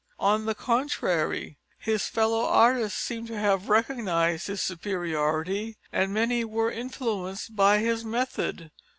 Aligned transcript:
On 0.19 0.45
the 0.47 0.55
contrary, 0.55 1.59
his 1.77 2.07
fellow 2.07 2.43
artists 2.43 2.99
seem 2.99 3.27
to 3.27 3.37
have 3.37 3.69
recognised 3.69 4.47
his 4.47 4.59
superiority, 4.59 5.77
and 5.91 6.11
many 6.11 6.43
were 6.43 6.71
influenced 6.71 7.55
by 7.55 7.77
his 7.77 8.03
method. 8.03 8.71